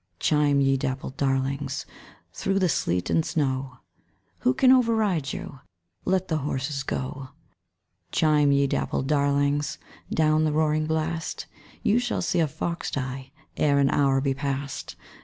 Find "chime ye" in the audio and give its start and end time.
0.19-0.77, 8.11-8.65